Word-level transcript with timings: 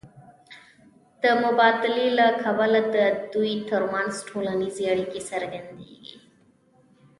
د 1.23 1.23
مبادلې 1.43 2.07
له 2.19 2.27
کبله 2.43 2.79
د 2.95 2.97
دوی 3.33 3.53
ترمنځ 3.69 4.13
ټولنیزې 4.29 4.83
اړیکې 4.93 5.21
څرګندېږي 5.29 6.17